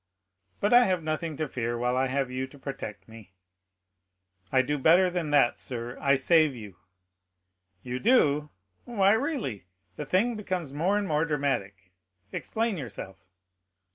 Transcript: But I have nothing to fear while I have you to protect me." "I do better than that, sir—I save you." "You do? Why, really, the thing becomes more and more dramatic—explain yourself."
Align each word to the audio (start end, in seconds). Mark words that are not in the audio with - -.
But 0.59 0.73
I 0.73 0.85
have 0.85 1.03
nothing 1.03 1.37
to 1.37 1.47
fear 1.47 1.77
while 1.77 1.95
I 1.95 2.07
have 2.07 2.31
you 2.31 2.47
to 2.47 2.57
protect 2.57 3.07
me." 3.07 3.35
"I 4.51 4.63
do 4.63 4.79
better 4.79 5.11
than 5.11 5.29
that, 5.29 5.59
sir—I 5.59 6.15
save 6.15 6.55
you." 6.55 6.77
"You 7.83 7.99
do? 7.99 8.49
Why, 8.85 9.11
really, 9.11 9.65
the 9.97 10.07
thing 10.07 10.35
becomes 10.35 10.73
more 10.73 10.97
and 10.97 11.07
more 11.07 11.23
dramatic—explain 11.23 12.77
yourself." 12.77 13.27